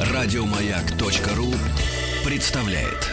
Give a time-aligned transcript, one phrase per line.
[0.00, 1.52] Радиомаяк.ру
[2.24, 3.12] представляет.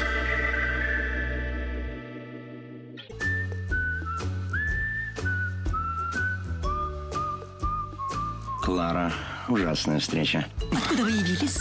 [8.62, 9.12] Клара,
[9.48, 10.46] ужасная встреча.
[10.72, 11.60] Откуда вы явились?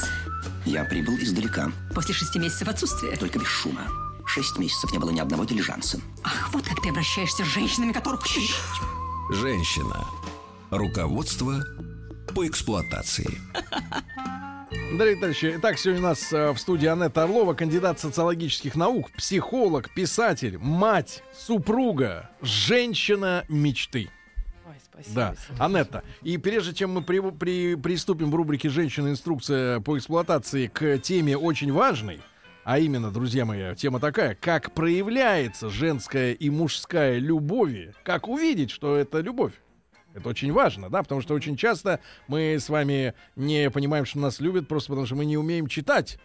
[0.64, 3.16] Я прибыл издалека, После шести месяцев отсутствия.
[3.16, 3.82] только без шума.
[4.26, 6.00] Шесть месяцев не было ни одного дилижанса.
[6.22, 8.24] Ах, вот как ты обращаешься с женщинами, которых...
[9.30, 10.06] Женщина.
[10.72, 11.62] Руководство
[12.34, 13.28] по эксплуатации.
[14.96, 19.92] Дорогие товарищи, итак, сегодня у нас э, в студии Анетта Орлова, кандидат социологических наук, психолог,
[19.94, 24.08] писатель, мать, супруга, женщина мечты.
[24.66, 25.14] Ой, спасибо.
[25.14, 25.62] Да, Сергей.
[25.62, 26.04] Анетта.
[26.22, 29.08] И прежде чем мы при- при- приступим в рубрике «Женщина.
[29.08, 32.22] Инструкция по эксплуатации» к теме очень важной,
[32.64, 38.96] а именно, друзья мои, тема такая, как проявляется женская и мужская любовь, как увидеть, что
[38.96, 39.52] это любовь.
[40.14, 44.40] Это очень важно, да, потому что очень часто мы с вами не понимаем, что нас
[44.40, 46.18] любят, просто потому что мы не умеем читать.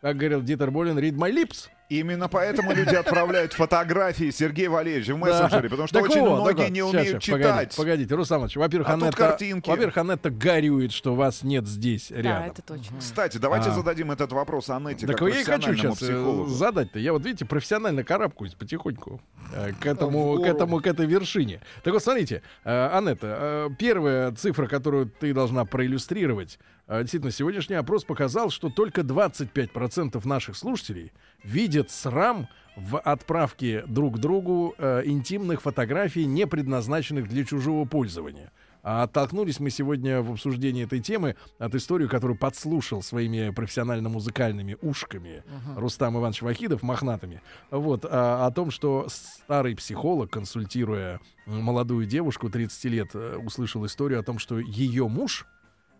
[0.00, 1.68] Как говорил Дитер Болин, read my lips.
[1.90, 7.20] Именно поэтому люди отправляют фотографии Сергея Валерьевича в мессенджере, потому что очень многие не умеют
[7.20, 7.74] читать.
[7.76, 9.68] погодите, во-первых, А тут Анетта, картинки.
[9.68, 12.44] во-первых, Анетта горюет, что вас нет здесь Да, рядом.
[12.52, 12.96] это точно.
[13.00, 13.72] Кстати, давайте А.
[13.72, 16.46] зададим этот вопрос Аннете, Так как я и хочу сейчас психологу.
[16.46, 17.00] задать-то.
[17.00, 19.20] Я вот, видите, профессионально карабкаюсь потихоньку
[19.52, 21.60] э, к этому, к этому, к этой вершине.
[21.82, 27.74] Так вот, смотрите, э, Анетта, э, первая цифра, которую ты должна проиллюстрировать, э, действительно, сегодняшний
[27.74, 35.62] опрос показал, что только 25% наших слушателей видят срам в отправке друг другу э, интимных
[35.62, 38.52] фотографий, не предназначенных для чужого пользования.
[38.82, 45.42] А оттолкнулись мы сегодня в обсуждении этой темы от истории, которую подслушал своими профессионально-музыкальными ушками
[45.76, 47.42] Рустам Иванович Вахидов, мохнатыми.
[47.70, 54.20] Вот, а, о том, что старый психолог, консультируя молодую девушку 30 лет, э, услышал историю
[54.20, 55.46] о том, что ее муж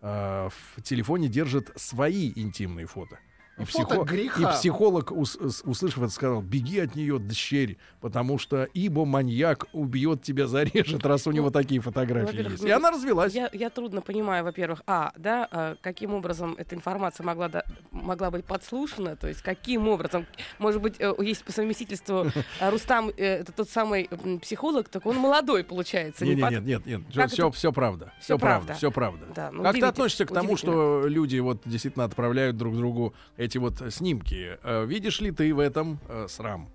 [0.01, 3.19] э, в телефоне держит свои интимные фото.
[3.61, 3.95] И, психо-
[4.41, 10.21] и психолог, ус- услышав это, сказал, беги от нее, дщерь, потому что ибо маньяк убьет
[10.23, 12.61] тебя, зарежет, раз у него такие фотографии есть.
[12.63, 13.33] ну, И она развелась.
[13.33, 18.31] Я, я трудно понимаю, во-первых, а, да, а, каким образом эта информация могла, да- могла
[18.31, 20.25] быть подслушана, то есть каким образом,
[20.59, 22.27] может быть, э, есть по совместительству
[22.59, 24.09] э, Рустам, э, это тот самый
[24.41, 26.23] психолог, так он молодой получается.
[26.25, 27.51] Не, не не, под- нет, нет, нет, все, это?
[27.55, 29.25] все правда, все правда, все правда.
[29.35, 33.50] Да, ну, как ты относишься к тому, что люди вот действительно отправляют друг другу эти
[33.59, 34.57] вот снимки?
[34.63, 36.69] Э, Видишь ли ты в этом э, срам?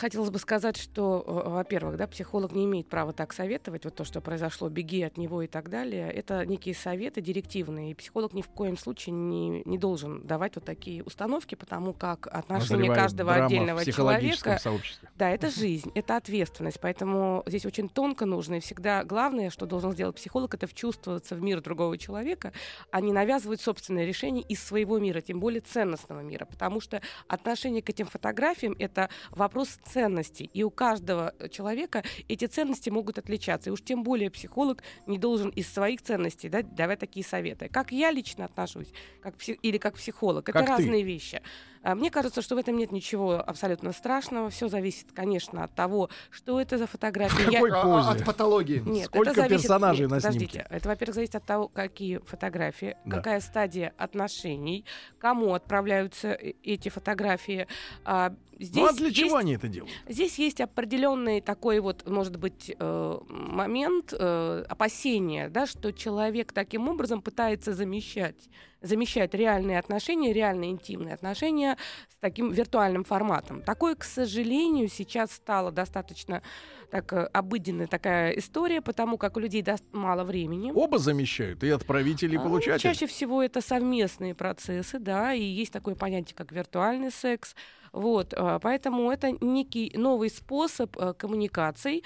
[0.00, 4.04] Хотелось бы сказать, что, э, во-первых, да, психолог не имеет права так советовать, вот то,
[4.04, 6.10] что произошло, беги от него и так далее.
[6.10, 10.64] Это некие советы директивные, и психолог ни в коем случае не, не должен давать вот
[10.64, 15.10] такие установки, потому как отношение каждого отдельного человека сообществе.
[15.16, 19.92] Да, это жизнь, это ответственность, поэтому здесь очень тонко нужно, и всегда главное, что должен
[19.92, 22.54] сделать психолог, это вчувствоваться в мир другого человека,
[22.90, 27.82] а не навязывать собственное решение из своего мира, тем более ценностного мира, потому что отношение
[27.82, 33.72] к этим фотографиям— это вопрос ценностей, и у каждого человека эти ценности могут отличаться, и
[33.72, 37.68] уж тем более психолог не должен из своих ценностей да, давать такие советы.
[37.68, 38.92] Как я лично отношусь,
[39.22, 40.72] как пси- или как психолог, это Как ты.
[40.82, 41.42] разные вещи.
[41.82, 44.50] А, Мне кажется, что в этом нет ничего абсолютно страшного.
[44.50, 47.50] Все зависит, конечно, от того, что это за фотографии.
[47.50, 48.08] Я- какой А, позе?
[48.10, 48.82] От патологии.
[48.84, 49.62] Нет, Сколько это зависит...
[49.62, 50.50] персонажей Нет, на подождите.
[50.52, 50.66] снимке?
[50.68, 53.16] Это, во-первых, зависит от того, какие фотографии, Да.
[53.16, 54.84] какая стадия отношений,
[55.18, 57.66] кому отправляются э- эти фотографии.
[58.04, 59.92] А, здесь ну а для есть- чего они это делают?
[60.06, 66.88] Здесь есть определенный такой вот, может быть, э, момент э, опасения, да, что человек таким
[66.88, 68.36] образом пытается замещать,
[68.82, 71.76] замещать реальные отношения, реальные интимные отношения
[72.08, 73.62] с таким виртуальным форматом.
[73.62, 76.42] Такое, к сожалению, сейчас стало достаточно
[76.90, 80.72] так, э, обыденная такая история, потому как у людей даст мало времени.
[80.74, 82.82] Оба замещают, и отправитель, и А, получатель.
[82.82, 87.54] Чаще всего это совместные процессы, да, и есть такое понятие, как виртуальный секс.
[87.92, 92.04] Вот, а, поэтому это некий новый способ э, коммуникаций.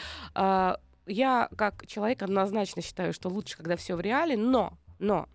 [1.07, 5.29] Я, как человек, однозначно считаю, что лучше, когда все в реале, но, но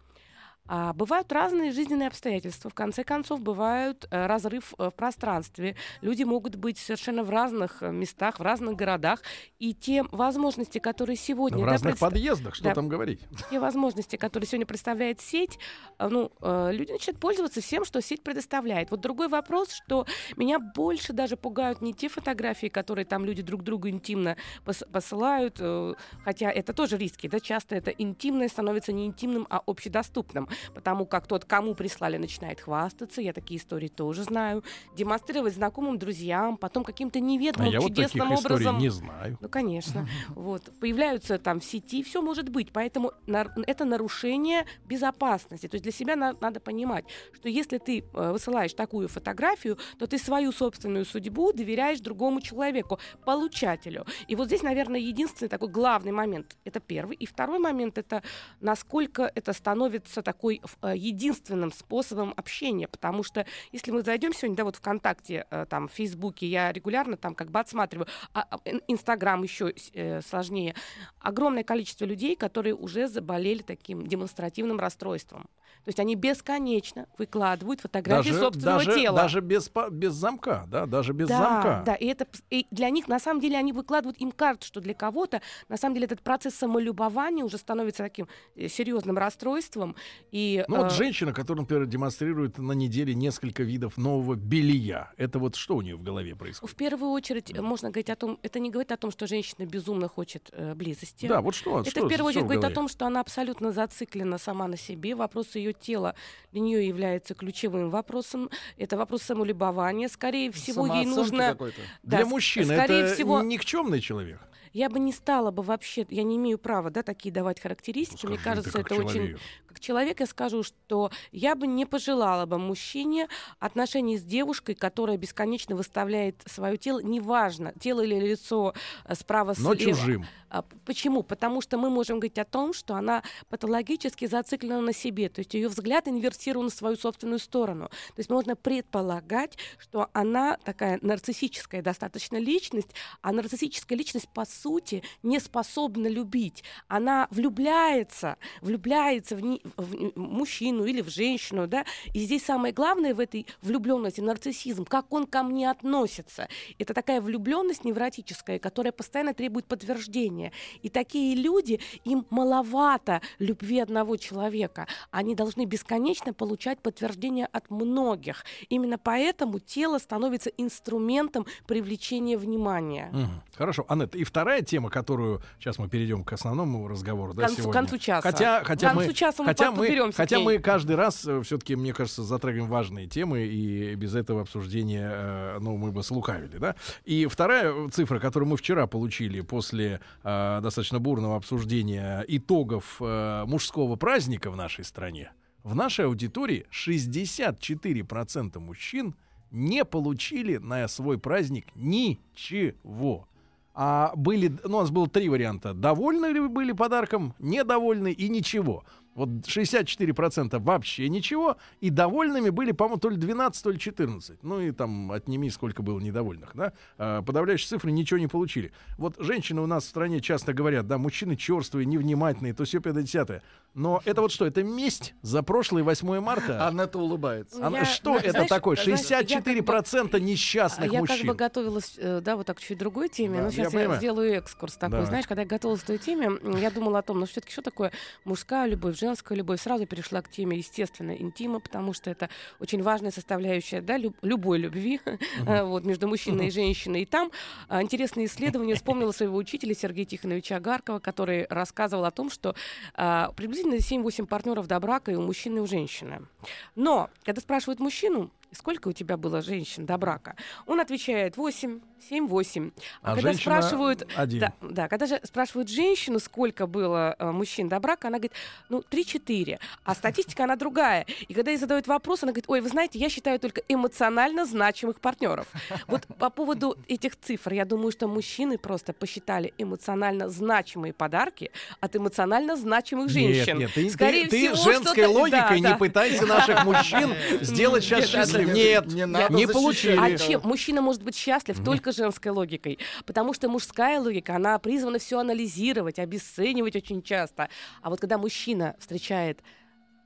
[0.71, 2.69] а, бывают разные жизненные обстоятельства.
[2.69, 5.75] В конце концов, бывают э, разрыв э, в пространстве.
[6.01, 9.23] Люди могут быть совершенно в разных э, местах, в разных городах.
[9.57, 11.57] И те возможности, которые сегодня...
[11.57, 12.75] в да, разных предста- подъездах, что да.
[12.75, 13.19] там говорить?
[13.49, 15.57] те возможности, которые сегодня представляет сеть,
[15.97, 18.91] э, ну, э, люди начинают пользоваться всем, что сеть предоставляет.
[18.91, 20.05] Вот другой вопрос, что
[20.37, 25.55] меня больше даже пугают не те фотографии, которые там люди друг другу интимно пос- посылают,
[25.59, 30.47] э, хотя это тоже риски, да, часто это интимное становится не интимным, а общедоступным.
[30.73, 33.21] Потому как тот, кому прислали, начинает хвастаться.
[33.21, 34.63] Я такие истории тоже знаю.
[34.95, 38.77] Демонстрировать знакомым друзьям, потом каким-то А неведомым я вот таких чудесным образом.
[38.77, 39.37] не знаю.
[39.41, 40.07] Ну, конечно.
[40.29, 40.63] Вот.
[40.79, 42.71] Появляются там в сети, все может быть.
[42.71, 45.67] Поэтому это нарушение безопасности.
[45.67, 50.07] То есть для себя на- надо понимать, что если ты э, высылаешь такую фотографию, то
[50.07, 54.05] ты свою собственную судьбу доверяешь другому человеку, получателю.
[54.27, 56.57] И вот здесь, наверное, единственный такой главный момент.
[56.65, 57.15] Это первый.
[57.15, 58.23] И второй момент— это
[58.59, 62.87] насколько это становится такой ф- э, единственным способом общения.
[62.87, 67.17] Потому что если мы зайдем сегодня, да, вот ВКонтакте, э, там, в Фейсбуке, я регулярно
[67.17, 70.75] там как бы отсматриваю, а, а, ин- Инстаграм еще э, сложнее,
[71.19, 75.47] огромное количество людей, которые уже заболели таким демонстративным расстройством.
[75.85, 79.15] То есть они бесконечно выкладывают фотографии Даже, собственного даже, тела.
[79.17, 81.83] даже без, без замка, да, даже без да, замка.
[81.85, 84.93] да, и это и для них на самом деле они выкладывают, им кажется, что для
[84.93, 88.27] кого-то на самом деле этот процесс самолюбования уже становится таким
[88.67, 89.95] серьезным расстройством.
[90.31, 95.39] И, Ну вот э, женщина, которая, например, демонстрирует на неделе несколько видов нового белья, это
[95.39, 96.73] вот что у нее в голове происходит?
[96.73, 99.65] в первую очередь э, можно говорить о том, это не говорит о том, что женщина
[99.65, 101.27] безумно хочет э, близости.
[101.27, 101.81] Да, вот что?
[101.81, 104.77] Это что, в первую что очередь говорит о том, что она абсолютно зациклена сама на
[104.77, 105.15] себе.
[105.15, 106.15] Вопрос ее тела
[106.51, 108.49] для нее является ключевым вопросом.
[108.77, 110.07] Это вопрос самолюбования.
[110.07, 111.57] Скорее всего, ей нужно...
[112.03, 114.39] Да, Для мужчины скорее это всего, никчемный человек.
[114.73, 118.25] Я бы не стала бы вообще, я не имею права, да, такие давать характеристики.
[118.25, 119.39] Ну, Мне скажи ты кажется, это очень человек.
[119.67, 123.27] как человек я скажу, что я бы не пожелала бы мужчине
[123.59, 128.73] отношений с девушкой, которая бесконечно выставляет свое тело, неважно, тело или лицо
[129.05, 129.97] э, справа Но слева.
[129.97, 130.25] чужим.
[130.49, 131.23] А, Почему?
[131.23, 135.53] Потому что мы можем говорить о том, что она патологически зациклена на себе, то есть
[135.53, 137.89] ее взгляд инвертирован в свою собственную сторону.
[137.89, 142.89] То есть можно предполагать, что она такая нарциссическая достаточно личность,
[143.21, 146.63] а нарциссическая личность по сути не способна любить.
[146.87, 151.85] Она влюбляется, влюбляется в, ни- в мужчину или в женщину, да.
[152.13, 156.47] И здесь самое главное в этой влюбленности нарциссизм, как он ко мне относится.
[156.79, 160.38] Это такая влюбленность невротическая, которая постоянно требует подтверждения.
[160.81, 164.87] И такие люди, им маловато любви одного человека.
[165.11, 168.45] Они должны бесконечно получать подтверждение от многих.
[168.69, 173.09] Именно поэтому тело становится инструментом привлечения внимания.
[173.11, 173.41] Мгм.
[173.55, 177.61] Хорошо, Аннет, и вторая тема, которую сейчас мы перейдем к основному разговору, да, К концу-
[177.61, 177.73] сегодня.
[177.73, 178.21] концу часа.
[178.31, 181.93] Хотя, хотя К концу мы, часа мы хотя мы, хотя мы каждый раз все-таки, мне
[181.93, 186.75] кажется, затрагиваем важные темы, и без этого обсуждения, э, ну, мы бы слукавили, да.
[187.05, 193.95] И вторая цифра, которую мы вчера получили после э, достаточно бурного обсуждения итогов э, мужского
[193.95, 195.31] праздника в нашей стране,
[195.63, 199.15] в нашей аудитории 64% мужчин
[199.51, 203.27] не получили на свой праздник ничего.
[203.73, 205.73] А были, ну, у нас было три варианта.
[205.73, 208.83] Довольны ли вы были подарком, недовольны и ничего.
[209.15, 214.43] Вот 64% вообще ничего, и довольными были, по-моему, то ли 12, то ли 14.
[214.43, 216.73] Ну и там отними, сколько было недовольных, да.
[216.97, 218.71] А, подавляющие цифры ничего не получили.
[218.97, 223.41] Вот женщины у нас в стране часто говорят, да, мужчины черствые, невнимательные, то все 50
[223.75, 226.67] Но это вот что, это месть за прошлое 8 марта?
[226.67, 227.65] Аннета улыбается.
[227.65, 228.75] Она- Я- что зна- это знаешь, такое?
[228.77, 229.33] знаешь, я как бы-
[229.73, 231.17] 64% несчастных я мужчин.
[231.17, 233.79] как бы готовилась, э, да, вот так чуть другой теме, Да, но я сейчас я,
[233.79, 233.99] понимаю.
[233.99, 234.91] сделаю экскурс такой.
[234.91, 235.05] Давай.
[235.07, 236.29] Знаешь, когда я готовилась к той теме,
[236.59, 237.91] я думала о том, ну все-таки что такое
[238.25, 239.61] мужская любовь, женская любовь.
[239.61, 242.29] Сразу перешла к теме, естественно, интима, потому что это
[242.59, 245.01] очень важная составляющая да, люб- любой любви
[245.47, 247.03] э, вот, между мужчиной и женщиной.
[247.03, 247.31] И там
[247.67, 252.55] а, интересное исследование вспомнила своего учителя Сергея Тихоновича Агаркова, который рассказывал о том, что
[252.93, 256.27] а, приблизительно 7-8 партнеров до брака и у мужчины, и у женщины.
[256.75, 262.27] Но, когда спрашивают мужчину, сколько у тебя было женщин до брака, он отвечает 8, 7,
[262.27, 262.71] 8.
[263.01, 264.07] А, А когда спрашивают...
[264.15, 264.39] один.
[264.39, 268.33] Да, да, когда же спрашивают женщину, сколько было э, мужчин до брака, она говорит,
[268.69, 269.59] ну, 3-4.
[269.83, 271.05] А статистика, она другая.
[271.27, 274.99] И когда ей задают вопрос, она говорит, ой, вы знаете, я считаю только эмоционально значимых
[274.99, 275.47] партнеров.
[275.87, 281.95] Вот по поводу этих цифр, я думаю, что мужчины просто посчитали эмоционально значимые подарки от
[281.95, 283.57] эмоционально значимых женщин.
[283.59, 285.75] Нет, нет, ты, Скорее ты- ты всего, женской что-то- логикой да, не да.
[285.75, 288.43] пытайся наших мужчин сделать сейчас да.
[288.43, 289.97] Нет, Не получили.
[289.99, 292.79] А чем мужчина может быть счастлив только женской логикой?
[293.05, 297.49] Потому что мужская логика, она призвана все анализировать, обесценивать очень часто.
[297.81, 299.41] А вот когда мужчина встречает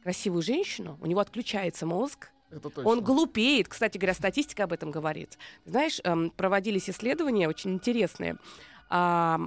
[0.04, 2.30] красивую женщину, у него отключается мозг,
[2.84, 3.68] он глупеет.
[3.68, 5.38] Кстати говоря, статистика об этом говорит.
[5.66, 8.38] Знаешь, эм, проводились исследования очень интересные.
[8.90, 9.40] А,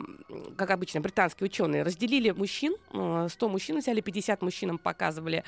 [0.57, 5.45] как обычно, британские ученые разделили мужчин, э, 100 мужчин взяли, 50 мужчинам показывали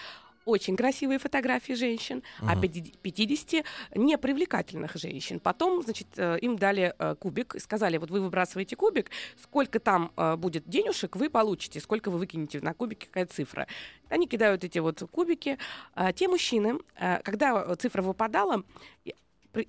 [0.48, 3.64] очень красивые фотографии женщин, а 50
[3.94, 5.40] непривлекательных женщин.
[5.40, 9.10] Потом, значит, э, им дали э, кубик и сказали, вот вы выбрасываете кубик,
[9.42, 13.66] сколько там э, будет денежек, вы получите, сколько вы выкинете на кубике, какая цифра.
[14.08, 15.58] Они кидают эти вот кубики.
[15.94, 16.78] А те мужчины,
[17.22, 18.62] когда цифра выпадала,
[19.04, 19.14] и-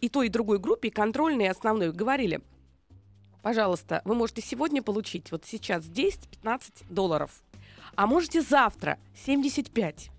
[0.01, 2.39] и той, и другой группе, и контрольной, и основной, говорили,
[3.41, 7.41] пожалуйста, вы можете сегодня получить, вот сейчас 10-15 долларов,
[7.95, 10.09] а можете завтра 75.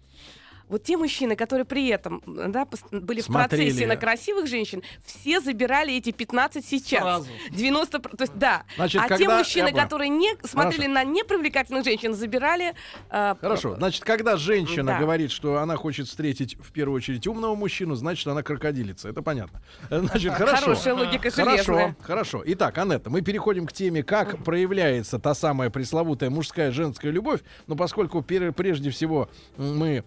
[0.71, 3.21] Вот те мужчины, которые при этом да, были Смотрели.
[3.21, 7.03] в процессе на красивых женщин, все забирали эти 15 сейчас.
[7.03, 7.29] Сразу.
[7.51, 8.63] 90, про- то есть да.
[8.77, 9.83] Значит, а те когда- мужчины, я понял.
[9.85, 12.75] которые не смотрели на непривлекательных женщин, забирали.
[13.11, 14.99] э, Хорошо, значит, когда женщина Да.
[14.99, 19.09] говорит, что она хочет встретить в первую очередь умного мужчину, значит, она крокодилица.
[19.09, 19.61] Это понятно.
[19.91, 20.63] Значит, хорошо.
[20.67, 21.97] Хорошая логика Хорошо, железная.
[22.01, 22.43] хорошо.
[22.47, 27.41] Итак, Анетта, мы переходим к теме, как проявляется та самая пресловутая мужская женская любовь.
[27.67, 30.05] Но поскольку прежде всего мы,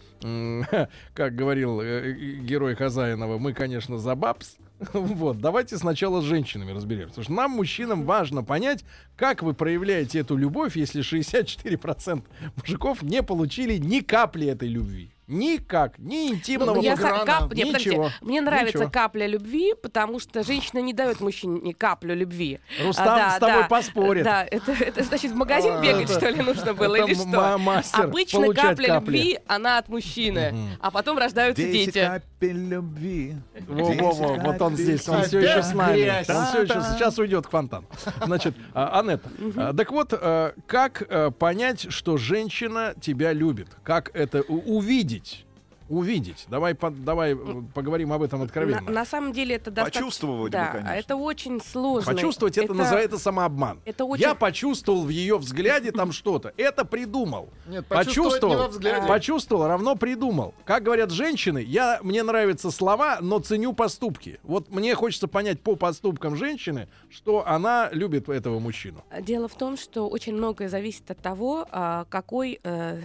[1.13, 4.57] как говорил э, э, герой Хазаинова, мы, конечно, за бабс.
[4.93, 7.10] Вот, давайте сначала с женщинами разберемся.
[7.10, 8.83] Потому что нам, мужчинам, важно понять,
[9.15, 12.24] как вы проявляете эту любовь, если 64%
[12.57, 15.12] мужиков не получили ни капли этой любви.
[15.27, 17.89] Никак, ни интимного Ну, я кап- не, подождите.
[17.91, 18.09] Ничего.
[18.21, 18.91] Мне нравится Ничего.
[18.91, 22.59] капля любви, потому что женщина не дает мужчине каплю любви.
[22.83, 23.67] Рустам А, да, с тобой да.
[23.69, 24.23] поспорит.
[24.25, 27.13] Да, это, это значит в магазин А, бегать, это- что ли, нужно было, это или
[27.15, 27.57] что?
[27.57, 29.17] мастер Обычно капля капли.
[29.17, 31.99] любви, она от мужчины, а потом рождаются дети.
[32.05, 33.35] капель любви.
[33.67, 36.09] Во-во-во, вот он здесь, он все еще с нами.
[36.29, 37.87] Он все еще сейчас уйдет к фонтану.
[38.25, 43.69] Значит, а, Анетта, а, так вот, а, как а, понять, что женщина тебя любит?
[43.83, 44.73] Как это у-
[45.13, 45.46] увидеть?
[45.89, 46.46] Увидеть.
[46.48, 47.38] Давай, по- давай э,
[47.74, 48.89] поговорим об этом На, откровенно.
[48.89, 50.01] на самом деле это достаточно...
[50.01, 50.89] Почувствовать бы, да, конечно.
[50.93, 52.13] это очень сложно.
[52.13, 53.82] Почувствовать это, называется самообман.
[53.84, 56.53] это очень- Я почувствовал в ее взгляде там что-то.
[56.55, 57.50] Это придумал.
[57.67, 59.08] Нет, почувствовать не во взгляде.
[59.08, 60.55] почувствовал, равно придумал.
[60.63, 64.39] Как говорят женщины, я мне нравятся слова, но ценю поступки.
[64.43, 69.03] Вот мне хочется понять по поступкам женщины, что она любит этого мужчину.
[69.22, 73.01] Дело в том, что очень многое зависит от того, а, какой э,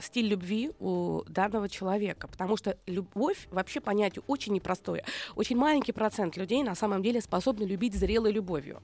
[0.00, 2.28] стиль любви у данного человека.
[2.28, 5.04] Потому что любовь вообще понятие очень непростое.
[5.34, 8.82] Очень маленький процент людей на самом деле способны любить зрелой любовью.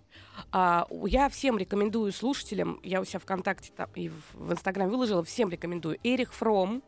[0.53, 5.51] А, я всем рекомендую слушателям, я у себя ВКонтакте там и в Инстаграм выложила, всем
[5.51, 5.99] рекомендую.
[6.03, 6.83] Эрих Фром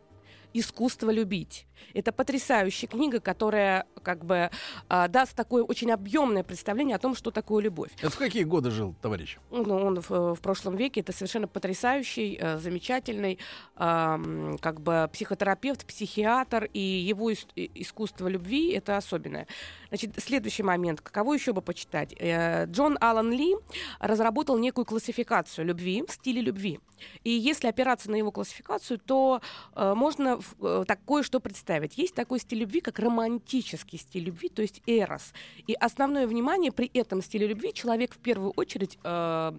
[0.52, 1.66] «Искусство любить».
[1.94, 4.50] Это потрясающая книга, которая как бы
[4.88, 7.90] а, даст такое очень объемное представление о том, что такое любовь.
[7.98, 9.38] Это в какие годы жил, товарищ?
[9.50, 13.38] Ну, он в, в прошлом веке это совершенно потрясающий, э, замечательный,
[13.76, 19.46] ам, как бы психотерапевт, психиатр, и его ис- искусство любви это особенное.
[19.88, 21.00] Значит, следующий момент.
[21.00, 22.14] Каково еще бы почитать?
[22.18, 23.54] Э, Джон Аллен Ли
[24.00, 26.80] разработал некую классификацию любви, стиле любви.
[27.24, 29.40] И если опираться на его классификацию, то
[29.74, 31.65] э, можно в- э, такое что представить.
[31.96, 35.32] Есть такой стиль любви, как романтический стиль любви, то есть эрос.
[35.66, 39.52] И основное внимание при этом стиле любви человек в первую очередь э,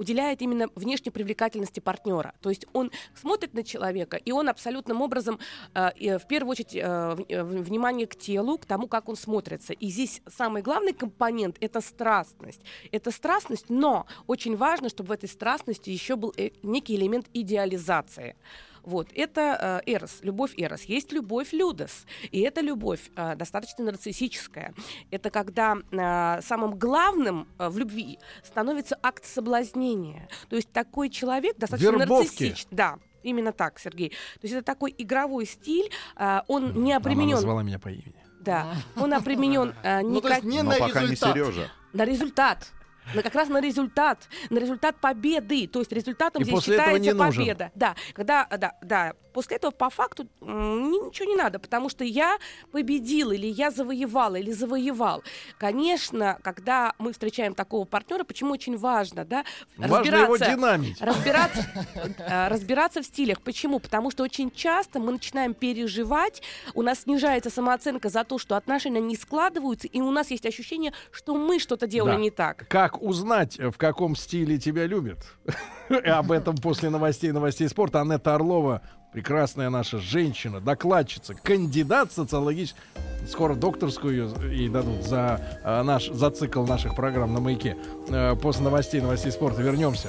[0.00, 2.32] уделяет именно внешней привлекательности партнера.
[2.40, 5.38] То есть он смотрит на человека, и он абсолютным образом,
[5.74, 9.74] э, и, в первую очередь, э, э, внимание к телу, к тому, как он смотрится.
[9.74, 12.62] И здесь самый главный компонент— это страстность.
[12.92, 18.36] Это страстность, но очень важно, чтобы в этой страстности еще был э, некий элемент идеализации.
[18.84, 20.82] Вот, это э, эрос, любовь эрос.
[20.82, 24.74] Есть любовь людос, и эта любовь э, достаточно нарциссическая.
[25.10, 30.28] Это когда э, самым главным э, в любви становится акт соблазнения.
[30.48, 32.24] То есть такой человек достаточно Вербовки.
[32.42, 32.76] нарциссичный.
[32.76, 34.10] Да, именно так, Сергей.
[34.10, 37.34] То есть это такой игровой стиль, э, он не Она обременен.
[37.36, 38.14] назвала меня по имени.
[38.40, 41.14] Да, он обременен э, Ну, то никак- есть не Но на пока не.
[41.16, 41.70] Сережа.
[41.92, 42.72] на результат.
[43.14, 45.66] На как раз на результат, на результат победы.
[45.66, 47.70] То есть результатом И здесь считается победа.
[47.74, 49.14] Да, когда, да, да.
[49.32, 52.36] После этого по факту ничего не надо, потому что я
[52.72, 55.22] победил, или я завоевал, или завоевал.
[55.58, 59.44] Конечно, когда мы встречаем такого партнера, почему очень важно, да,
[59.76, 61.00] Важно его динамить.
[61.00, 61.66] разбираться,
[62.18, 63.40] э, разбираться в стилях.
[63.42, 63.78] Почему?
[63.78, 66.42] Потому что очень часто мы начинаем переживать,
[66.74, 70.92] у нас снижается самооценка за то, что отношения не складываются, и у нас есть ощущение,
[71.10, 72.18] что мы что-то делали Да.
[72.20, 72.66] не так.
[72.68, 75.18] Как узнать, в каком стиле тебя любят?
[76.04, 78.00] Об этом после новостей новостей спорта.
[78.00, 78.82] Анетта Орлова,
[79.12, 82.80] прекрасная наша женщина, докладчица, кандидат социологических.
[83.28, 87.76] Скоро докторскую ее и дадут за, а, наш, за цикл наших программ на маяке.
[88.08, 90.08] Э, После новостей новостей спорта вернемся.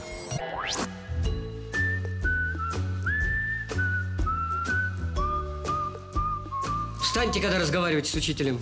[7.01, 8.59] Встаньте, когда разговариваете с учителем.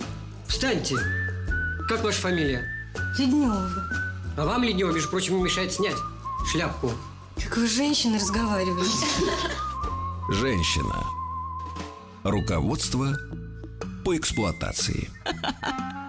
[0.48, 0.96] Встаньте.
[1.88, 2.68] Как ваша фамилия?
[3.16, 3.70] Леднева.
[4.36, 5.96] А вам, Леднева, между прочим, не мешает снять
[6.50, 6.90] шляпку.
[7.36, 9.06] Как вы с женщиной разговариваете?
[10.32, 10.94] Женщина.
[12.22, 13.08] Руководство
[14.04, 15.10] по эксплуатации.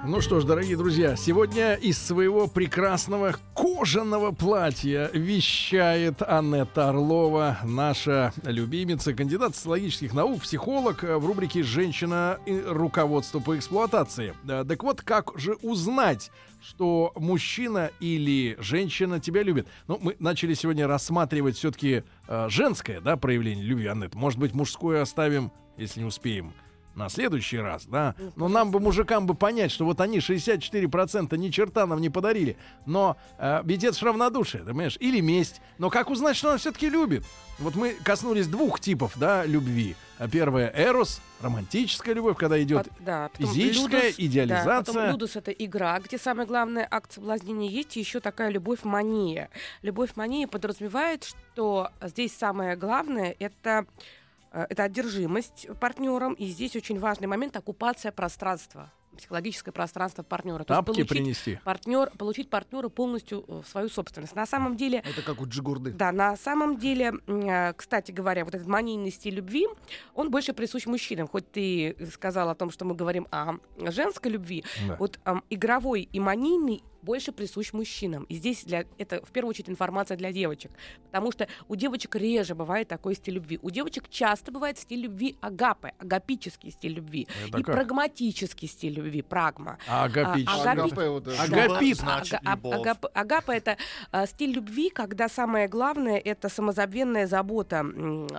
[0.04, 8.34] Ну что ж, дорогие друзья, сегодня из своего прекрасного кожаного платья вещает Аннета Орлова, наша
[8.44, 12.40] любимица, кандидат социологических наук, психолог в рубрике «Женщина.
[12.66, 14.34] Руководство по эксплуатации».
[14.48, 16.32] Так вот, как же узнать,
[16.64, 19.68] что мужчина или женщина тебя любит?
[19.88, 24.16] Ну, мы начали сегодня рассматривать все-таки э, женское, да, проявление любви, Аннет.
[24.16, 26.54] Может быть, мужское оставим, если не успеем
[26.96, 28.16] на следующий раз, да.
[28.36, 32.58] Но нам бы, мужикам бы понять, что вот они 64% ни черта нам не подарили.
[32.86, 34.98] Но э, ведь это же равнодушие, ты понимаешь?
[35.00, 35.62] Или месть.
[35.78, 37.24] Но как узнать, что она все-таки любит?
[37.60, 39.96] Вот мы коснулись двух типов, да, любви.
[40.18, 44.94] А Первое— эрос, романтическая любовь, когда идет Пот- да, физическая людус, Да, идеализация.
[44.94, 49.50] потом людус это игра, где самое главное акт соблазнения есть, и еще такая любовь-мания.
[49.82, 54.21] Любовь-мания подразумевает, что здесь самое главное это э,
[54.52, 60.64] это одержимость партнером, и здесь очень важный момент оккупация пространства психологическое пространство партнера.
[60.64, 61.60] То есть получить принести.
[61.66, 64.36] партнер, получить партнера полностью э, в свою собственность.
[64.36, 65.92] На самом деле, Это как у Джигурды.
[65.92, 69.68] да, на самом деле, э, кстати говоря, вот этот манийный стиль любви,
[70.16, 71.28] он больше присущ мужчинам.
[71.28, 74.96] Хоть ты сказал о том, что мы говорим о женской любви, Да.
[74.98, 78.24] вот ам, игровой и манийный больше присущ мужчинам.
[78.26, 80.72] И здесь для, это в первую очередь информация для девочек.
[81.06, 83.60] Потому что у девочек реже бывает такой стиль любви.
[83.62, 87.28] У девочек часто бывает стиль любви агапы, агапический стиль любви.
[87.48, 87.76] Это и как?
[87.76, 89.78] прагматический стиль любви, прагма.
[89.88, 90.64] А агапический.
[90.64, 91.36] А, агапи-.
[91.38, 91.98] Агапит.
[91.98, 93.78] Да, Значит, агап- агапа это
[94.12, 97.86] а, стиль любви, когда самое главное это самозабвенная забота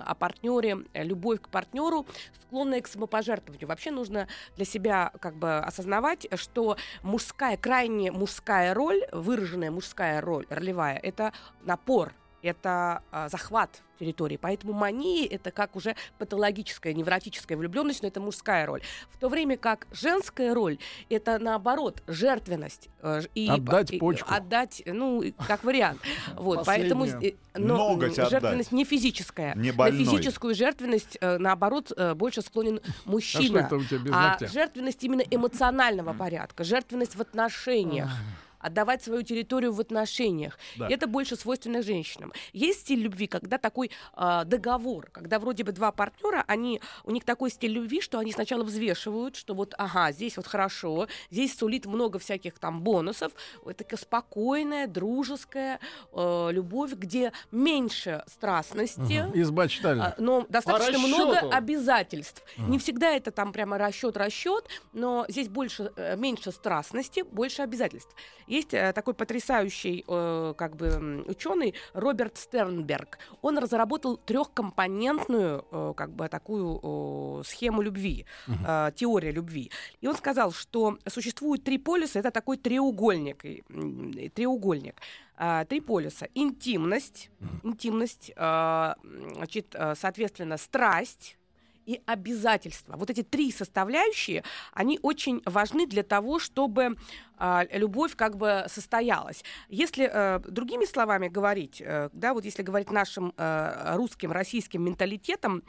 [0.05, 2.05] о партнере, э, любовь к партнеру,
[2.45, 3.67] склонная к самопожертвованию.
[3.67, 10.45] Вообще нужно для себя как бы осознавать, что мужская, крайне мужская роль, выраженная мужская роль,
[10.49, 11.31] ролевая, это
[11.63, 14.35] напор, это а, захват территории.
[14.35, 18.81] Поэтому мания это как уже патологическая, невротическая влюбленность, но это мужская роль.
[19.11, 20.77] В то время как женская роль
[21.09, 22.89] это наоборот жертвенность.
[23.01, 24.27] э, и, Отдать и- почку.
[24.33, 26.01] Отдать, ну, как вариант.
[26.35, 28.29] Вот, поэтому э, но, Ноготь отдать.
[28.31, 29.55] жертвенность не физическая.
[29.55, 33.59] Не На физическую жертвенность, э, наоборот, э, больше склонен А что мужчина.
[33.59, 34.47] это у тебя без А ногтя?
[34.47, 38.09] жертвенность именно эмоционального порядка, жертвенность в отношениях.
[38.63, 40.57] Отдавать свою территорию в отношениях.
[40.77, 40.87] Да.
[40.87, 42.33] И Это больше свойственно женщинам.
[42.53, 47.23] Есть стиль любви, когда такой а, договор, когда вроде бы два партнера, они, у них
[47.25, 51.85] такой стиль любви, что они сначала взвешивают, что вот, ага, здесь вот хорошо, здесь сулит
[51.85, 53.33] много всяких там бонусов.
[53.65, 55.79] Это такая спокойная, дружеская
[56.13, 59.99] э, любовь, где меньше страстности, Изба читали.
[59.99, 62.43] а, но достаточно много обязательств.
[62.57, 68.13] Не всегда это там прямо расчет, расчет, но здесь больше, э, меньше страстности, больше обязательств.
[68.53, 73.17] Есть э, такой потрясающий э, как бы ученый Роберт Стернберг.
[73.41, 79.71] Он разработал трехкомпонентную э, как бы такую схему любви, э, теория любви.
[80.01, 82.19] И он сказал, что существует три полюса.
[82.19, 83.43] Это такой треугольник,
[84.35, 85.01] треугольник.
[85.35, 87.31] А, три полюса: интимность,
[87.63, 91.37] интимность, а, м, значит, соответственно, страсть
[91.85, 92.95] и обязательства.
[92.97, 94.43] Вот эти три составляющие,
[94.73, 96.95] они очень важны для того, чтобы
[97.37, 99.43] а, любовь как бы состоялась.
[99.67, 105.63] Если э, другими словами говорить, э, да, вот если говорить нашим э, русским, российским менталитетом,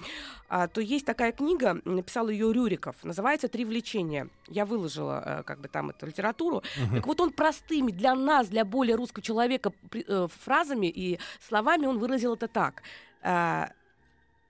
[0.48, 4.28] а, то есть такая книга, написал ее Рюриков, называется «Три влечения».
[4.48, 6.62] Я выложила э, как бы там эту литературу.
[6.92, 11.98] Так вот он простыми для нас, для более русского человека э, фразами и словами он
[11.98, 12.82] выразил это так.
[13.22, 13.70] А,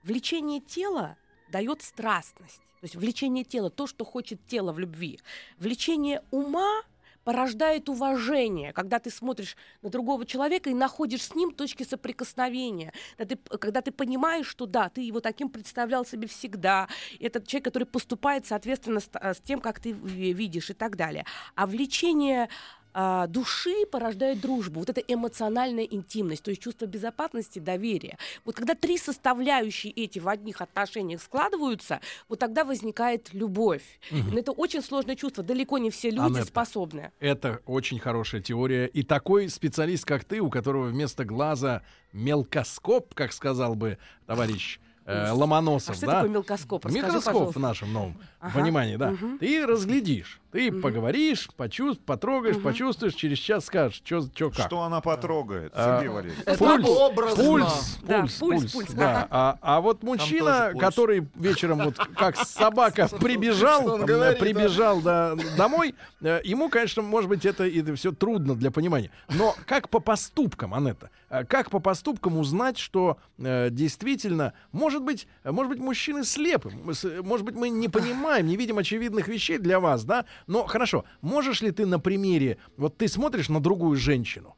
[0.05, 1.17] Влечение тела
[1.55, 2.61] дает страстность.
[2.81, 5.21] То есть влечение тела, то, что хочет тело в любви.
[5.57, 6.81] Влечение ума
[7.23, 13.35] порождает уважение, когда ты смотришь на другого человека и находишь с ним точки соприкосновения, когда
[13.35, 16.89] ты, когда ты понимаешь, что да, ты его таким представлял себе всегда,
[17.21, 21.25] этот человек, который поступает соответственно с, с тем, как ты ви- видишь и так далее.
[21.55, 22.49] А влечение
[22.97, 28.17] а, души порождает дружбу, вот эта эмоциональная интимность, то есть чувство безопасности, доверия.
[28.45, 33.83] Вот когда три составляющие эти в одних отношениях складываются, вот тогда возникает любовь.
[34.11, 36.45] Но это очень сложное чувство, далеко не все люди Анетта.
[36.47, 37.11] способны.
[37.19, 38.85] Это очень хорошая теория.
[38.87, 41.81] И такой специалист, как ты, у которого вместо глаза
[42.13, 46.13] мелкоскоп, как сказал бы товарищ э, Ломоносов, А что да?
[46.13, 46.85] такое мелкоскоп?
[46.85, 47.59] Расскажи, пожалуйста.
[47.59, 48.57] в нашем новом Ага.
[48.59, 49.11] понимании, да.
[49.11, 49.37] Мгм.
[49.39, 50.39] Ты разглядишь.
[50.55, 50.81] Ты Мгм.
[50.81, 52.63] поговоришь, почувств, потрогаешь, Мгм.
[52.63, 54.67] почувствуешь, через час скажешь, что как.
[54.67, 56.43] Что она потрогает, А, Сергей Валерьевич?
[56.45, 57.43] Это Пульс, образно.
[57.43, 59.27] пульс, Да, пульс, пульс, пульс, пульс, да.
[59.29, 65.95] А, а вот мужчина, который вечером вот как собака прибежал, э, говорит, прибежал да, домой,
[66.21, 69.11] э, ему, конечно, может быть, это, это все трудно для понимания.
[69.27, 75.27] Но как по поступкам, Анетта, э, как по поступкам узнать, что э, действительно, может быть,
[75.43, 80.05] может быть, мужчины слепы, может быть, мы не понимаем, не видим очевидных вещей для вас,
[80.05, 80.23] да?
[80.47, 84.55] Но хорошо, можешь ли ты на примере, вот ты смотришь на другую женщину,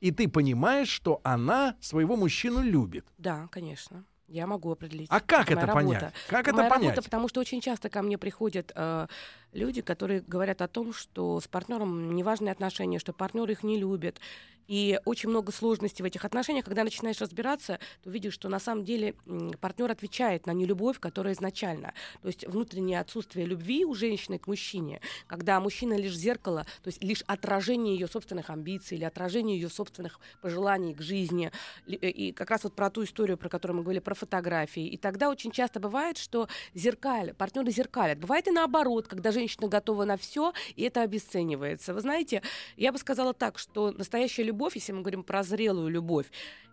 [0.00, 3.06] и ты понимаешь, что она своего мужчину любит.
[3.18, 4.04] Да, конечно.
[4.28, 5.08] Я могу определить.
[5.10, 5.74] А как это работа.
[5.74, 6.14] понять?
[6.28, 6.90] Как это моя понять?
[6.90, 9.06] работа, потому что очень часто ко мне приходят э,
[9.52, 14.20] люди, которые говорят о том, что с партнером неважные отношения, что партнер их не любит.
[14.68, 16.66] И очень много сложностей в этих отношениях.
[16.66, 19.14] Когда начинаешь разбираться, то видишь, что на самом деле
[19.62, 21.94] партнер отвечает на нелюбовь, которая изначально.
[22.20, 27.02] То есть внутреннее отсутствие любви у женщины к мужчине, когда мужчина лишь зеркало, то есть
[27.02, 31.50] лишь отражение ее собственных амбиций или отражение ее собственных пожеланий к жизни.
[31.86, 34.86] Э, И как раз вот про ту историю, про которую мы говорили, про фотографии.
[34.86, 38.18] И тогда очень часто бывает, что зеркаль, партнеры зеркалят.
[38.18, 41.94] Бывает и наоборот, когда женщина готова на все, и это обесценивается.
[41.94, 42.42] Вы знаете,
[42.76, 46.26] я бы сказала так, что настоящая любовь, если мы говорим про зрелую любовь,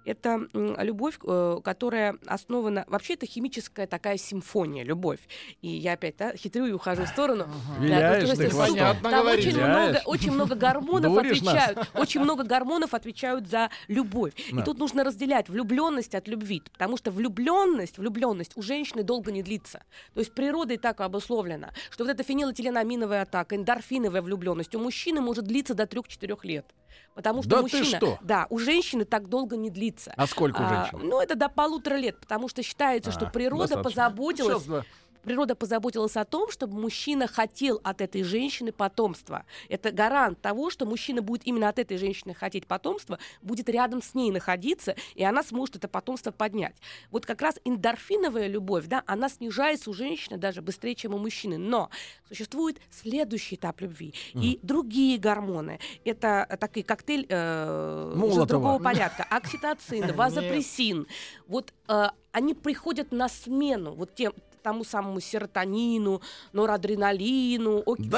[0.06, 2.86] это любовь, э, которая основана...
[2.88, 5.20] Вообще это химическая такая симфония, любовь.
[5.62, 7.48] И я опять да, хитрю и ухожу в сторону.
[7.80, 8.56] Виляешь то ты.
[8.56, 9.48] Понятно Там говоришь.
[9.48, 11.56] очень много, очень много гормонов Дуришь нас.
[11.56, 11.90] отвечают.
[11.96, 14.34] Очень много гормонов отвечают за любовь.
[14.52, 14.62] Да.
[14.62, 16.62] И тут нужно разделять влюбленность от любви.
[16.72, 19.84] Потому что влюбленность, влюбленность у женщины долго не длится.
[20.14, 22.24] То есть природой так обусловлено, что вот эта
[22.56, 26.66] фенилэтиленаминовая атака, эндорфиновая влюбленность у мужчины может длиться до 3-4 лет.
[27.14, 28.20] Потому что Да ты мужчина, что?
[28.22, 30.14] да, у женщины так долго не длится.
[30.18, 31.08] А сколько у А, женщин?
[31.10, 33.84] ну, это до полутора лет, потому что считается, А, что природа достаточно.
[33.90, 34.84] позаботилась Сейчас, да.
[35.26, 39.44] Природа позаботилась о том, чтобы мужчина хотел от этой женщины потомства.
[39.68, 44.14] Это гарант того, что мужчина будет именно от этой женщины хотеть потомства, будет рядом с
[44.14, 46.76] ней находиться, и она сможет это потомство поднять.
[47.12, 51.58] Вот как раз эндорфиновая любовь, да, она снижается у женщины даже быстрее, чем у мужчины.
[51.58, 51.90] Но
[52.28, 55.80] существует следующий этап любви и другие гормоны.
[56.06, 59.24] Это такой коктейль э, уже другого порядка.
[59.30, 61.08] Окситоцин, вазопрессин.
[61.48, 64.34] Вот э, они приходят на смену вот тем
[64.66, 68.10] тому самому серотонину, норадреналину, тебе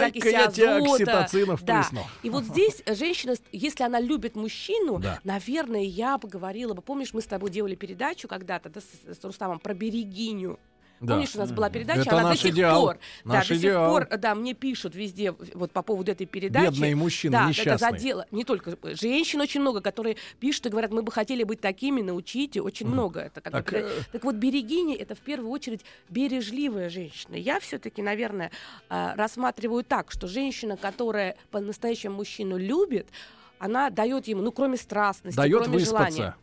[0.88, 1.28] азота.
[1.66, 2.06] Да.
[2.24, 5.20] И вот здесь э, женщина, если она любит мужчину, Да.
[5.26, 9.24] наверное, я бы говорила бы, помнишь, мы с тобой делали передачу когда-то да, с, с
[9.26, 10.58] Рустамом про берегиню.
[11.00, 11.14] Да.
[11.14, 12.82] Помнишь, у нас была передача, Это она наш до сих идеал.
[12.82, 13.92] пор, Наш да, до сих идеал.
[13.92, 16.66] пор, да, мне пишут везде вот по поводу этой передачи.
[16.72, 17.76] Бедные мужчины, да, несчастные.
[17.76, 18.26] это задело.
[18.32, 22.62] Не только женщин очень много, которые пишут и говорят, мы бы хотели быть такими, научите,
[22.62, 23.20] очень много.
[23.20, 27.36] Это как бы Так, переда- э, так вот, берегиня это в первую очередь бережливая женщина.
[27.36, 28.52] Я все-таки, наверное,
[28.90, 33.08] а, рассматриваю так, что женщина, которая по-настоящему мужчину любит,
[33.60, 36.36] она дает ему, ну, кроме страстности, Дает кроме желания, выспаться.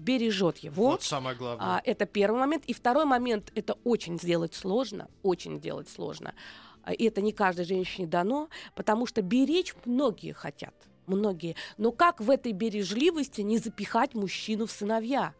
[0.00, 0.90] Бережет его.
[0.90, 1.76] Вот самое главное.
[1.76, 2.64] А, это первый момент.
[2.66, 6.34] И второй момент, это очень сделать сложно, очень сделать сложно.
[6.82, 10.74] А, И это не каждой женщине дано, потому что беречь многие хотят,
[11.06, 11.56] многие.
[11.76, 15.34] Но как в этой бережливости не запихать мужчину в сыновья?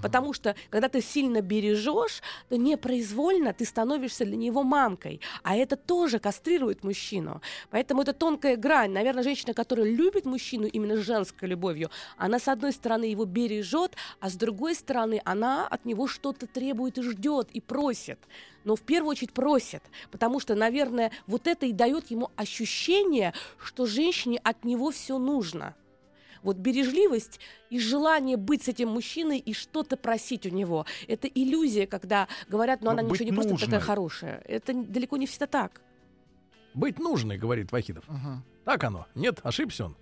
[0.00, 5.20] Потому что, когда ты сильно бережешь, то непроизвольно ты становишься для него мамкой.
[5.42, 7.40] А это тоже кастрирует мужчину.
[7.70, 8.92] Поэтому это тонкая грань.
[8.92, 14.30] Наверное, женщина, которая любит мужчину именно женской любовью, она, с одной стороны, его бережет, а
[14.30, 18.18] с другой стороны, она от него что-то требует и ждет, и просит.
[18.64, 23.86] Но в первую очередь просит, потому что, наверное, вот это и дает ему ощущение, что
[23.86, 25.74] женщине от него все нужно.
[26.42, 30.86] Вот бережливость и желание быть с этим мужчиной и что-то просить у него.
[31.08, 33.66] Это иллюзия, когда говорят, ну Но она ничего не просто нужной.
[33.66, 34.42] такая хорошая.
[34.46, 35.80] Это далеко не всегда так.
[36.74, 38.04] Быть нужной, говорит Вахидов.
[38.08, 38.42] Ага.
[38.64, 39.06] Так оно.
[39.14, 39.96] Нет, ошибся он.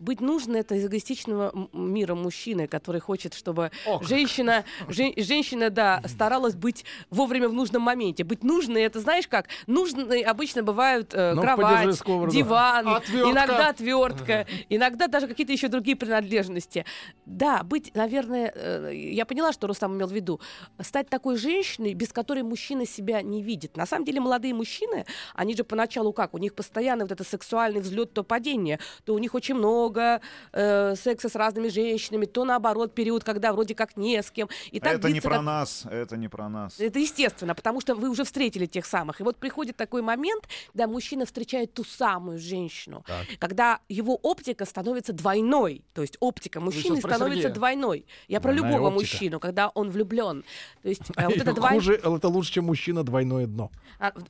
[0.00, 6.02] Быть нужно это из эгоистичного мира мужчины, который хочет, чтобы О, женщина, жен- женщина, да,
[6.06, 8.24] старалась быть вовремя в нужном моменте.
[8.24, 9.48] Быть нужной, это знаешь как?
[9.66, 11.98] Нужные обычно бывают э, Ну, кровать,
[12.30, 13.30] диван, Отвертка.
[13.30, 16.86] иногда отвертка, иногда даже какие-то еще другие принадлежности.
[17.26, 20.40] Да, быть, наверное, э, я поняла, что Рустам имел в виду,
[20.80, 23.76] стать такой женщиной, без которой мужчина себя не видит.
[23.76, 26.32] На самом деле молодые мужчины, они же поначалу как?
[26.32, 30.20] У них постоянно вот это сексуальный взлет, то падение, то у них очень много много
[30.52, 34.48] э, секса с разными женщинами, то наоборот период, когда вроде как не с кем.
[34.70, 36.78] И так это не длится про как- нас, это не про нас.
[36.80, 39.20] это естественно, потому что вы уже встретили тех самых.
[39.20, 43.04] И вот приходит такой момент, когда мужчина встречает ту самую женщину,
[43.38, 45.82] когда его оптика становится двойной.
[45.94, 47.54] То есть оптика мужчины про становится Сергея.
[47.54, 48.06] двойной.
[48.28, 49.00] Я про Двойная любого оптика.
[49.14, 50.44] мужчину, когда он влюблен.
[50.82, 53.70] То есть э, вот это Хуже, это лучше, чем мужчина двойное дно.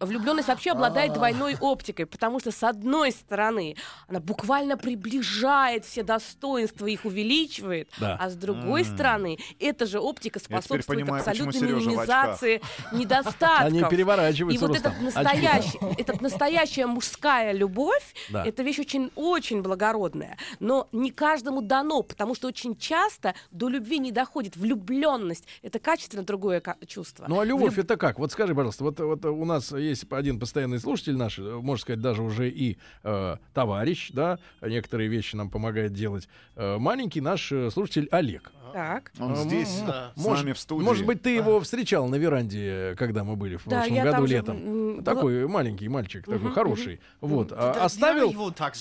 [0.01, 3.77] влюбленность вообще обладает двойной оптикой, потому что с одной стороны
[4.09, 5.50] она буквально приближает
[5.85, 8.17] все достоинства, их увеличивает, Да.
[8.21, 12.61] а с другой стороны эта же оптика способствует понимаю, абсолютной минимизации
[12.93, 13.67] недостатков.
[13.67, 18.45] Они переворачиваются, И вот этот настоящий, этот настоящая мужская любовь, Да.
[18.47, 23.99] это вещь очень, очень благородная, но не каждому дано, потому что очень часто до любви
[23.99, 24.57] не доходит.
[24.57, 27.27] Влюбленность это качественно другое чувство.
[27.29, 28.19] Ну а любовь Влюб- это как?
[28.19, 32.01] Вот скажи, пожалуйста, вот, вот у нас есть один постоянный слушатель наш, э, можно сказать,
[32.01, 36.29] даже уже и э, товарищ, да, некоторые вещи нам помогает делать.
[36.57, 38.53] Э, маленький наш э, слушатель Олег.
[38.73, 39.11] Так.
[39.19, 39.83] Он здесь, с
[40.17, 40.85] может- нами в студии.
[40.85, 44.33] Может быть, ты его встречал на веранде, когда мы были в Да, прошлом году же,
[44.35, 44.57] летом.
[44.99, 47.01] м, Такой маленький мальчик, такой Мгм, хороший.
[47.21, 47.51] Вот.
[47.51, 48.33] а, Да, оставил,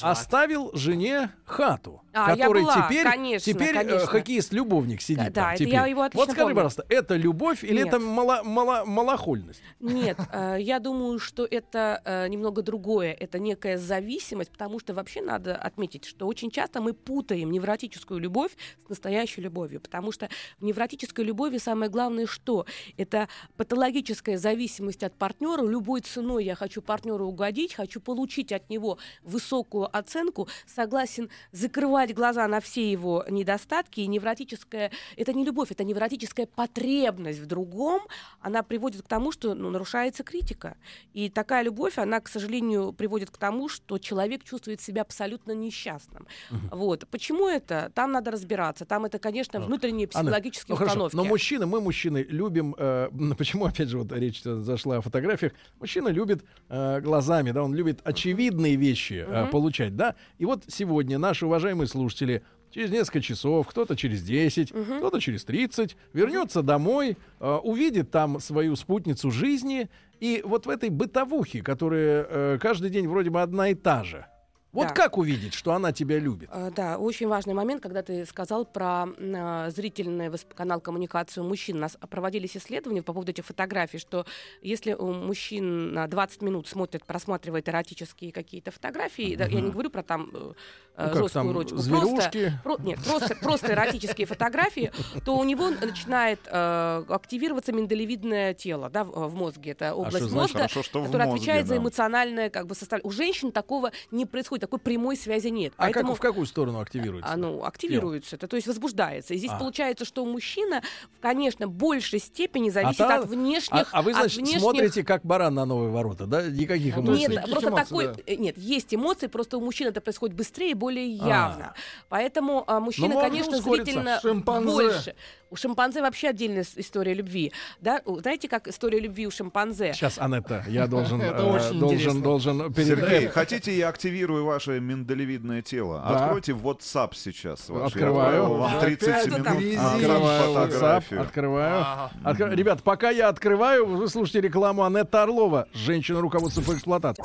[0.02, 4.08] оставил жене хату, А, я который была, теперь, конечно, теперь э, конечно.
[4.08, 5.74] хоккеист-любовник сидит Да, там да, это теперь.
[5.74, 6.56] я его отлично вот скажи, помню.
[6.56, 7.88] пожалуйста, это любовь или Нет.
[7.88, 9.62] это мало, мало, малохольность?
[9.80, 13.12] Нет, э, я думаю, что это э, немного другое.
[13.14, 18.52] Это некая зависимость, потому что вообще надо отметить, что очень часто мы путаем невротическую любовь
[18.86, 22.66] с настоящей любовью, потому что в невротической любови самое главное что?
[22.98, 25.64] Это патологическая зависимость от партнера.
[25.64, 32.48] Любой ценой я хочу партнеру угодить, хочу получить от него высокую оценку, согласен закрывать глаза
[32.48, 34.00] на все его недостатки.
[34.00, 38.02] И невротическая это не любовь, это невротическая потребность в другом,
[38.40, 40.78] она приводит к тому, что ну, нарушается критика.
[41.14, 46.28] И такая любовь, она, к сожалению, приводит к тому, что человек чувствует себя абсолютно несчастным.
[46.72, 47.08] Вот.
[47.10, 47.92] Почему это?
[47.94, 48.86] Там надо разбираться.
[48.86, 51.16] Там это, конечно, внутренние Анна, психологические ну хорошо, установки.
[51.16, 56.10] но мужчины, мы мужчины любим, э, почему опять же вот речь зашла о фотографиях, мужчина
[56.10, 61.46] любит э, глазами, да, он любит очевидные вещи э, получать, да, и вот сегодня наши
[61.46, 68.12] уважаемые слушатели через несколько часов, кто-то через 10, кто-то через 30, вернется домой, э, увидит
[68.12, 69.90] там свою спутницу жизни,
[70.20, 74.26] и вот в этой бытовухе, которая э, каждый день вроде бы одна и та же,
[74.72, 74.94] вот Да.
[74.94, 76.50] как увидеть, что она тебя любит?
[76.52, 81.78] Э, Да, очень важный момент, когда ты сказал про э, зрительный канал коммуникацию мужчин.
[81.78, 84.26] У нас проводились исследования по поводу этих фотографий, что
[84.62, 89.90] если у мужчин на 20 минут смотрит, просматривает эротические какие-то фотографии, да, я не говорю
[89.90, 90.54] про там э, Ну
[90.96, 92.54] как жесткую там, эротику, зверюшки?
[92.64, 94.92] Просто, про- нет, просто, просто эротические фотографии,
[95.26, 99.72] то у него начинает э, активироваться миндалевидное тело да, в, в мозге.
[99.72, 100.36] Это область что значит?
[100.36, 103.08] мозга, Хорошо, что в которая мозге, отвечает за эмоциональное как бы, состояние.
[103.08, 105.74] У женщин такого не происходит, такой прямой связи нет.
[105.78, 107.32] А как- Поэтому в какую сторону активируется?
[107.32, 109.34] а, ну, активируется это, то есть возбуждается.
[109.34, 109.58] И здесь А.
[109.58, 110.82] получается, что мужчина,
[111.22, 113.94] конечно, в большей степени зависит та- от внешних...
[113.94, 116.44] А, а вы, значит, внешних- смотрите как баран на новые ворота, да?
[116.44, 117.20] Никаких Ну, эмоций.
[117.22, 118.24] Нет, никаких просто эмоций, такой...
[118.28, 118.36] да.
[118.36, 121.28] Нет, есть эмоции, просто у мужчин это происходит быстрее и более А.
[121.28, 121.74] явно.
[122.10, 123.86] Поэтому а, мужчина, можно конечно, ускориться.
[123.86, 124.72] зрительно Шимпанзе.
[124.72, 125.16] больше.
[125.52, 127.52] У шимпанзе вообще отдельная история любви.
[127.82, 128.02] Да?
[128.06, 129.94] Знаете, как история любви у шимпанзе?
[129.94, 132.74] Сейчас, Анетта, я должен, Это э, очень должен, должен.
[132.76, 136.04] Сергей, хотите, я активирую ваше миндалевидное тело?
[136.08, 136.26] Да.
[136.26, 137.70] Откройте WhatsApp сейчас.
[137.70, 138.54] Открываю.
[138.54, 142.56] вам 30 Опять минут Открываю WhatsApp, открываю.
[142.56, 147.24] Ребят, пока я открываю, вы слушаете рекламу Анетта Орлова, женщина руководства по эксплуатации.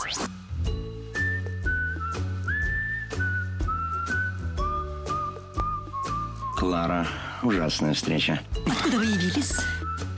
[6.56, 7.06] Клара,
[7.44, 8.40] ужасная встреча.
[8.66, 9.52] Откуда вы явились?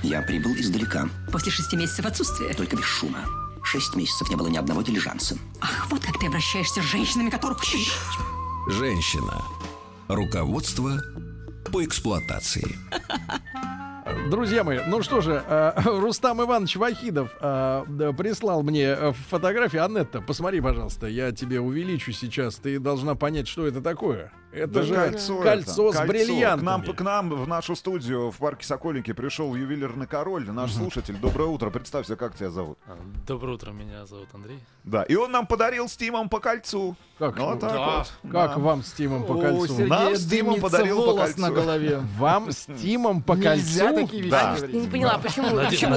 [0.02, 2.54] Я прибыл издалека, После шести месяцев отсутствия.
[2.54, 3.24] только без шума.
[3.64, 5.36] Шесть месяцев не было ни одного дилижанса.
[5.60, 7.62] Ах, вот как ты обращаешься с женщинами, которых...
[8.68, 9.42] Женщина.
[10.08, 11.00] Руководство
[11.72, 12.76] по эксплуатации.
[14.30, 19.84] Друзья мои, ну что же, э, Рустам Иванович Вахидов э, прислал мне э, фотографию.
[19.84, 22.56] Анетта, посмотри, пожалуйста, я тебе увеличу сейчас.
[22.56, 24.32] Ты должна понять, что это такое.
[24.56, 25.98] Это Да же кольцо, кольцо это.
[26.04, 26.60] с бриллиантами.
[26.60, 31.16] К нам, к нам в нашу студию в парке Сокольники пришел ювелирный король, наш слушатель.
[31.16, 31.70] Доброе утро.
[31.70, 32.78] Представься, как тебя зовут.
[32.86, 34.58] А, Доброе утро, меня зовут Андрей.
[34.84, 36.96] Да, и он нам подарил с Тимом по кольцу.
[37.18, 37.86] Как, Ну, вот так Да.
[37.98, 38.12] вот.
[38.32, 38.58] как Да.
[38.58, 39.66] вам с Тимом по кольцу?
[39.68, 41.40] Сергея Нам с дымится подарил по кольцу.
[41.40, 42.00] на голове.
[42.18, 44.00] Вам с Тимом по Нельзя кольцу?
[44.06, 44.56] такие вещи Да.
[44.72, 45.48] Не поняла, почему,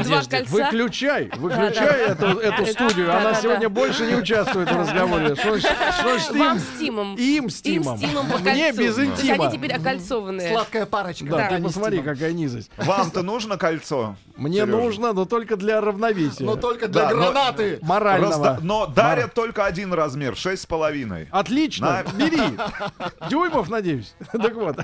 [0.03, 0.51] два кольца?
[0.51, 3.15] Выключай, выключай эту, эту студию.
[3.15, 5.35] Она сегодня больше не участвует в разговоре.
[5.35, 7.15] Что ж Вам с Тимом.
[7.15, 7.95] Им с Тимом.
[7.95, 9.45] Им с Тимом по Мне без интима.
[9.45, 10.51] Они теперь окольцованные.
[10.51, 11.25] Сладкая парочка.
[11.25, 11.57] Да, Да.
[11.57, 12.71] ты посмотри, какая низость.
[12.77, 14.15] Вам-то нужно кольцо?
[14.35, 16.43] Мне нужно, но только для равновесия.
[16.45, 17.79] Но только для Да, но- гранаты.
[17.81, 18.59] Морального.
[18.61, 21.27] Но дарят только один размер, шесть с половиной.
[21.31, 22.41] Отлично, На- бери.
[23.29, 24.13] Дюймов, надеюсь.
[24.31, 24.77] Так вот,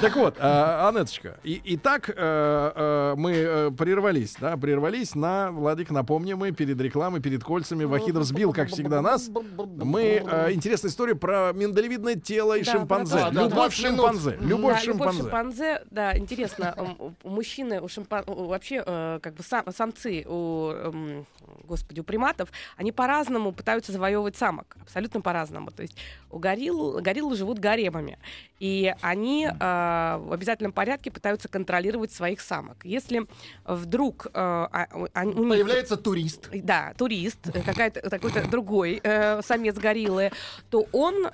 [0.00, 1.38] так вот, а, Анеточка.
[1.44, 7.20] И, итак, э, э, мы э, прервались, да, прервались на, Владик, напомню, мы перед рекламой,
[7.20, 9.30] перед кольцами, Вахидов сбил, как всегда, нас.
[9.56, 13.16] Мы, э, интересная история про миндалевидное тело и Да, шимпанзе.
[13.16, 13.96] то, да, Любовь 20 минут.
[14.06, 14.30] шимпанзе.
[14.40, 15.20] Любовь да, любовь шимпанзе.
[15.22, 16.74] шимпанзе, да, интересно,
[17.24, 18.24] мужчины, у шимпан...
[18.26, 21.26] вообще, э, как бы сам- самцы у, эм,
[21.64, 25.70] господи, у приматов, они по-разному пытаются завоевывать самок, абсолютно по-разному.
[25.70, 25.96] То есть
[26.30, 28.18] у горилл, гориллы живут гаремами,
[28.58, 32.84] и они э, в обязательном порядке пытаются контролировать своих самок.
[32.84, 33.26] Если
[33.64, 36.48] вдруг э, а- у- они- у них Появляется турист.
[36.52, 39.00] да, турист, какой-то другой
[39.42, 40.30] самец гориллы,
[40.70, 41.24] то он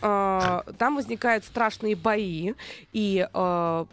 [0.78, 0.96] там
[1.36, 2.54] возникают страшные бои,
[2.92, 3.84] и э,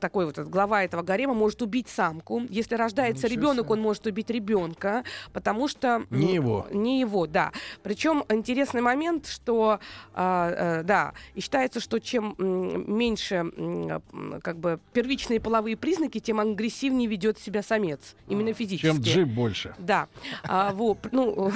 [0.00, 2.42] такой вот глава этого гарема может убить самку.
[2.48, 3.72] Если рождается Ничего ребенок, себе.
[3.74, 6.66] он может убить ребенка, потому что Не его.
[6.72, 7.52] не его, да.
[7.82, 9.78] Причем интересный момент, что
[10.14, 14.00] э, э, да, и считается, что чем меньше м,
[14.42, 18.86] как бы первичные половые признаки, тем агрессивнее ведет себя самец, именно физически.
[18.86, 19.74] Чем джип больше.
[19.78, 20.06] Да.
[20.44, 21.50] А, вот, ну,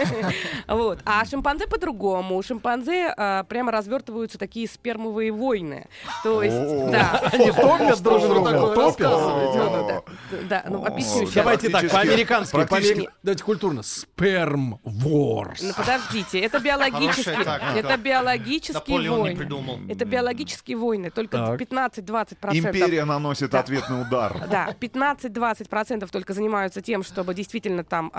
[0.68, 0.98] вот.
[1.04, 2.42] А шимпанзе по-другому.
[2.42, 3.72] Шимпанзе а, прямо
[4.20, 5.86] развертываются такие спермовые войны.
[6.22, 6.56] То есть,
[6.90, 7.30] да.
[7.32, 8.74] Они топят друг друга.
[8.74, 10.04] Топят.
[10.48, 11.34] да, ну, объясню сейчас.
[11.34, 13.08] Давайте так, по-американски.
[13.22, 13.82] Давайте культурно.
[13.82, 15.62] Сперм ворс.
[15.62, 17.36] Ну, подождите, это биологические,
[17.76, 19.36] это биологические войны.
[19.36, 19.78] придумал.
[19.88, 21.10] Это биологические войны.
[21.10, 21.60] Только Так.
[21.60, 22.36] 15-20%.
[22.52, 24.36] Империя наносит ответный удар.
[24.50, 28.12] Да, 15-20% только занимаются тем, чтобы действительно там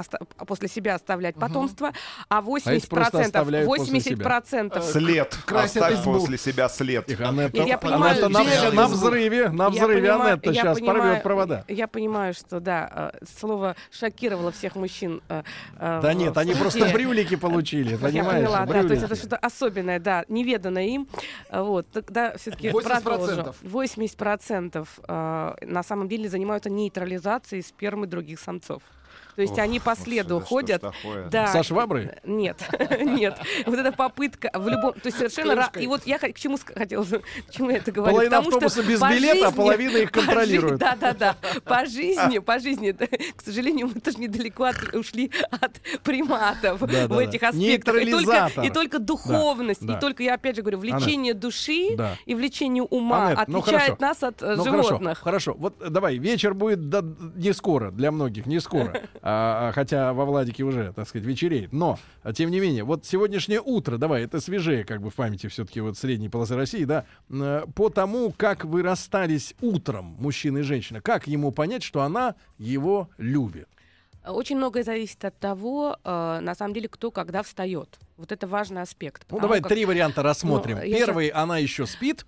[0.48, 1.92] после себя оставлять потомство,
[2.30, 4.42] а 80%, просто оставляют после себя.
[4.42, 5.38] 80% След.
[5.46, 7.06] красят Оставь после себя след.
[7.06, 10.50] Тихо, Анетта, Нет, я понимаю, Анетта на, белый на взрыве, на Я взрыве понимаю- Анетта
[10.52, 11.66] я сейчас понимаю- порвет провода.
[11.68, 15.22] Я понимаю, что да, э, слово шокировало всех мужчин.
[15.30, 15.44] э,
[15.78, 18.46] э, Да в- нет, в они просто брюлики получили, Я понимаешь?
[18.46, 21.08] поняла, да, то есть это что-то особенное, да, неведанное им.
[21.50, 23.56] Э, Вот, тогда все-таки 80%.
[23.62, 28.82] 80% э, на самом деле занимаются нейтрализацией спермы других самцов.
[29.36, 30.82] То есть они по следу что ходят.
[30.82, 31.30] такое?
[31.30, 31.48] Да.
[31.48, 32.12] Со шваброй?
[32.24, 32.58] Нет,
[33.02, 33.38] нет.
[33.66, 34.94] Вот эта попытка в любом...
[34.94, 35.70] То есть совершенно...
[35.80, 37.04] И вот я к чему хотела...
[37.04, 38.12] К чему я это говорю?
[38.14, 40.80] Половина что автобуса без билета, а половина их по жи- контролирует.
[40.80, 41.36] Да-да-да.
[41.64, 47.18] По жизни, по жизни, да, к сожалению, мы тоже недалеко от- ушли от приматов в
[47.18, 47.96] этих аспектах.
[47.96, 48.64] И только, Нейтрализатор.
[48.66, 49.98] и только духовность, да.
[49.98, 52.16] и только, я опять же говорю, влечение души Да.
[52.26, 55.20] и влечение ума ну отличает нас от Ну животных.
[55.20, 55.56] хорошо, хорошо.
[55.58, 57.04] Вот э, давай, вечер будет да,
[57.36, 59.02] не скоро, для многих не скоро.
[59.22, 61.72] А, а, хотя во Владике уже, так сказать, вечереет.
[61.72, 62.00] Но,
[62.34, 65.98] тем не менее, вот сегодняшнее утро, давай, это свежее, как бы в памяти все-таки вот
[65.98, 71.28] средней полосы России, да, э, по тому, как вы расстались утром, мужчина и женщина, как
[71.28, 73.68] ему понять, что она его любит?
[74.26, 78.00] Очень многое зависит от того, э, на самом деле, кто когда встает.
[78.22, 79.26] Вот это важный аспект.
[79.32, 80.78] Ну, давай как- три варианта рассмотрим.
[80.78, 82.24] Ну, Первый, она еще спит.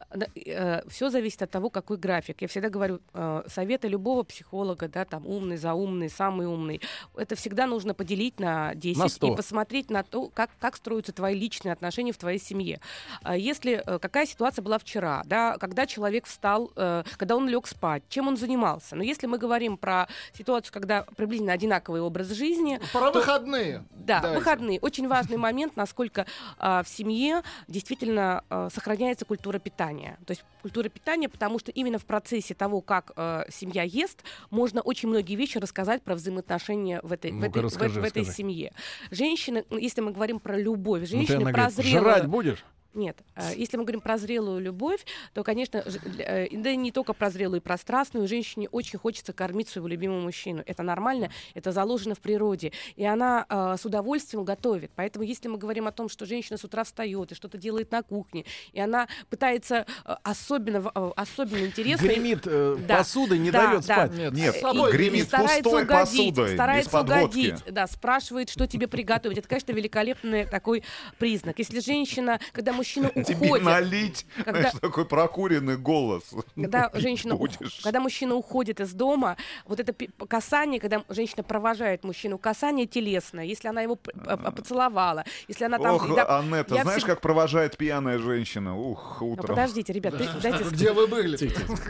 [0.87, 2.41] все зависит от того, какой график.
[2.41, 6.81] Я всегда говорю, э, советы любого психолога, да, там умный, заумный, самый умный,
[7.15, 9.33] это всегда нужно поделить на 10 На 100.
[9.33, 12.79] и посмотреть на то, как, как строятся твои личные отношения в твоей семье.
[13.21, 17.67] А Если э, какая ситуация была вчера, да, когда человек встал, э, когда он лег
[17.67, 18.95] спать, чем он занимался.
[18.95, 23.83] Но если мы говорим про ситуацию, когда приблизительно одинаковый образ жизни, Про то- выходные.
[23.91, 24.39] да, Давайте.
[24.39, 24.79] выходные.
[24.79, 26.25] Очень важный момент, насколько
[26.57, 30.17] а, в семье действительно а, сохраняется культура питания.
[30.25, 34.81] То есть культура питания, потому что именно в процессе того, как а, семья ест, можно
[34.81, 38.37] очень многие вещи рассказать про взаимоотношения в этой, в этой, в расскажи, в этой расскажи.
[38.37, 38.71] семье.
[39.11, 41.99] Женщины, ну, если мы говорим про любовь, Ну, женщины говорит, прозрелые...
[41.99, 42.63] жрать будешь?
[42.93, 47.13] Нет, э, если мы говорим про зрелую любовь, то, конечно, э, да и не только
[47.13, 50.63] про зрелую и про страстную, женщине очень хочется кормить своего любимого мужчину.
[50.65, 52.71] Это нормально, это заложено в природе.
[52.95, 54.91] И она э, с удовольствием готовит.
[54.95, 58.03] Поэтому, если мы говорим о том, что женщина с утра встает и что-то делает на
[58.03, 62.05] кухне, и она пытается э, особенно, э, особенно интересно...
[62.05, 63.95] Гремит э, Да, посудой, не да, дает да.
[63.95, 64.17] спать.
[64.17, 68.67] Нет, Нет, собой и, гремит и старается пустой угодить, посудой, старается угодить, да, спрашивает, что
[68.67, 69.37] тебе приготовить.
[69.37, 70.83] Это, конечно, великолепный такой
[71.17, 71.57] признак.
[71.59, 76.23] Если женщина, когда мужчина Тебе уходит, налить, Когда- знаешь, такой прокуренный голос.
[76.55, 77.79] когда Пить женщина, будешь.
[77.83, 79.93] когда мужчина уходит из дома, вот это
[80.27, 85.95] касание, когда женщина провожает мужчину, касание телесное, если она его поцеловала, если она там...
[85.95, 88.77] Ох, да- Анетта, я знаешь, всегда- как провожает пьяная женщина?
[88.77, 89.47] Ух, Ну, утром.
[89.47, 90.63] подождите, ребят, ты- дайте...
[90.65, 91.37] Где вы были?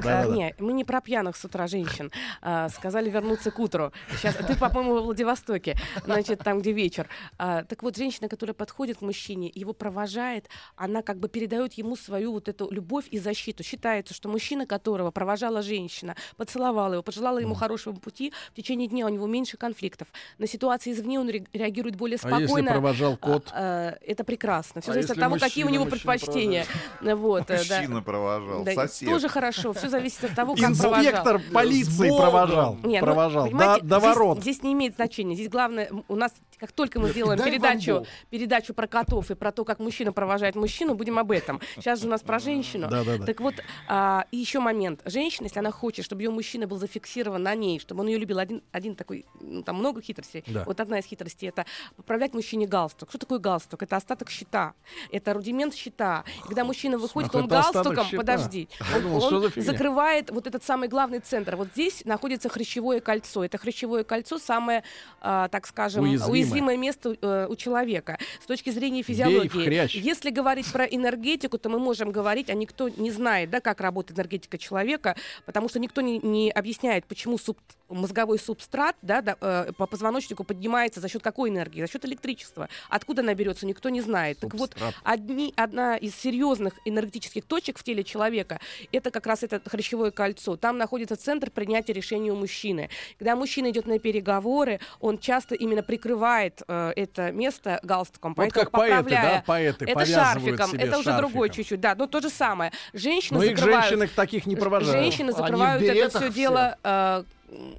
[0.05, 2.11] А, не, мы не про пьяных с утра женщин.
[2.41, 3.91] А, сказали вернуться к утру.
[4.17, 5.75] Сейчас, ты, по-моему, во Владивостоке,
[6.05, 7.07] значит, там, где вечер.
[7.37, 10.47] А, так вот, женщина, которая подходит к мужчине, его провожает,
[10.83, 13.63] она как бы передает ему свою вот эту любовь и защиту.
[13.63, 19.05] Считается, что мужчина, которого провожала женщина, поцеловала его, пожелала ему хорошего пути, в течение дня
[19.05, 20.09] у него меньше конфликтов.
[20.37, 22.43] На ситуации извне он реагирует более спокойно.
[22.43, 23.49] А если провожал кот?
[23.53, 24.81] А, это прекрасно.
[24.81, 26.65] Все а зависит от того, какие у него предпочтения.
[27.01, 29.09] Вот, мужчина провожал, сосед.
[29.09, 29.73] Тоже хорошо.
[29.73, 32.77] Все зависит от того, как Инспектор полиции провожал.
[32.83, 33.49] Нет, ну, провожал.
[33.49, 34.41] До ворот.
[34.41, 35.35] Здесь не имеет значения.
[35.35, 39.65] Здесь главное, у нас как только мы сделаем передачу, передачу про котов и про то,
[39.65, 41.59] как мужчина провожает мужчину, будем об этом.
[41.75, 42.87] Сейчас же у нас про женщину.
[42.89, 43.25] Да, да, да.
[43.25, 43.55] Так вот,
[43.87, 45.01] а, и еще момент.
[45.05, 48.39] Женщина, если она хочет, чтобы ее мужчина был зафиксирован на ней, чтобы он ее любил,
[48.39, 50.43] один, один такой, ну, там много хитростей.
[50.47, 50.63] Да.
[50.65, 53.09] Вот одна из хитростей это поправлять мужчине галстук.
[53.09, 53.83] Что такое галстук?
[53.83, 54.73] Это остаток щита.
[55.11, 56.23] Это рудимент щита.
[56.43, 61.19] И когда мужчина выходит, Ах, он галстуком, подожди, он, он закрывает вот этот самый главный
[61.19, 61.55] центр.
[61.55, 63.43] Вот здесь находится хрящевое кольцо.
[63.43, 64.83] Это хрящевое кольцо самое,
[65.21, 69.97] а, так скажем, уязвимое уязвимое место э, у человека с точки зрения физиологии.
[69.97, 74.17] Если говорить про энергетику, то мы можем говорить, а никто не знает, да, как работает
[74.17, 77.57] энергетика человека, потому что никто не, не объясняет, почему суб,
[77.89, 81.81] мозговой субстрат да, да, э, по позвоночнику поднимается за счет какой энергии?
[81.81, 82.69] За счет электричества.
[82.89, 84.39] Откуда она берется, никто не знает.
[84.39, 84.69] Субстрат.
[84.71, 88.59] Так вот, одни, одна из серьезных энергетических точек в теле человека
[88.91, 90.57] это как раз это хрящевое кольцо.
[90.57, 92.89] Там находится центр принятия решения у мужчины.
[93.17, 98.33] Когда мужчина идет на переговоры, он часто именно прикрывает э, это место галстуком.
[98.35, 101.79] Вот как поэты, да, поэты Это шарфиком, себе это уже другое чуть-чуть.
[101.79, 102.71] Да, но то же самое.
[102.93, 103.85] Женщины но закрывают...
[103.85, 105.03] их женщины таких не провожают.
[105.03, 107.23] Женщины закрывают это все дело э,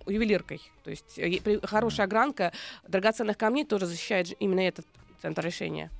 [0.06, 0.60] ювелиркой.
[0.82, 2.52] То есть э, хорошая огранка
[2.86, 4.86] драгоценных камней тоже защищает именно этот
[5.20, 5.90] центр решения.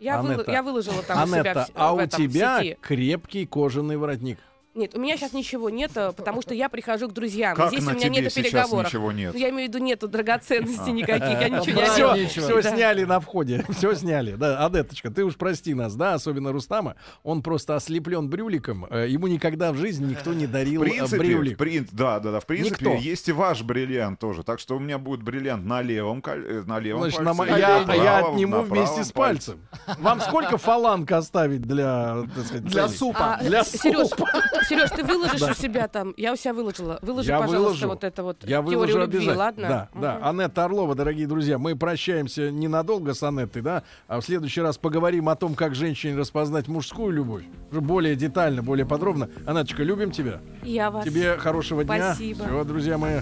[0.00, 2.78] Я, Анетта, вы, я выложила там Анетта, у себя а в, у тебя сети.
[2.80, 4.38] крепкий кожаный воротник.
[4.74, 7.56] Нет, у меня сейчас ничего нет, потому что я прихожу к друзьям.
[7.56, 8.86] Как Здесь на у меня нет переговоров.
[8.86, 9.32] ничего нет?
[9.32, 11.80] Ну, я имею в виду нету драгоценностей никаких, я ничего
[12.16, 14.32] не Все, все сняли на входе, все сняли.
[14.32, 16.96] Да, Адеточка, ты уж прости нас, да, особенно Рустама.
[17.22, 18.86] Он просто ослеплен брюликом.
[18.90, 21.54] Э, ему никогда в жизни никто не дарил в э, принципе, брюлик.
[21.54, 21.88] В прин...
[21.92, 22.40] Да, да, да.
[22.40, 22.98] В принципе, никто.
[22.98, 24.42] есть и ваш бриллиант тоже.
[24.42, 27.44] Так что у меня будет бриллиант на левом, э, на левом Значит, пальце.
[27.44, 27.56] На...
[27.56, 29.60] Я, правом, я отниму вместе с пальцем.
[29.98, 33.34] Вам сколько фаланг оставить для, так сказать, для супа?
[33.34, 34.28] А, для Сереж, супа.
[34.68, 36.14] Сереж, ты выложишь у себя там.
[36.16, 36.98] Я у себя выложила.
[37.02, 37.88] Выложи, я пожалуйста, выложу.
[37.88, 39.68] вот это вот я теорию любви, ладно?
[39.68, 40.02] Да, угу.
[40.02, 40.18] да.
[40.22, 45.28] Анетта Орлова, дорогие друзья, мы прощаемся ненадолго с Анеттой, да, а в следующий раз поговорим
[45.28, 47.44] о том, как женщине распознать мужскую любовь.
[47.70, 49.28] Уже более детально, более подробно.
[49.46, 50.40] Анаточка, любим тебя.
[50.62, 51.04] Я вас.
[51.04, 52.44] Тебе хорошего Спасибо.
[52.44, 52.46] дня.
[52.48, 53.20] Все, друзья мои.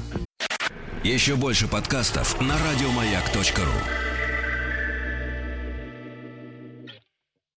[1.03, 4.12] Еще больше подкастов на радиомаяк.ру